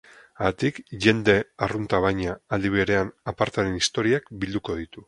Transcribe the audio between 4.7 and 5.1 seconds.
ditu.